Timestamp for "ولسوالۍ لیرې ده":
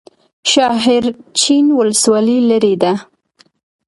1.79-2.93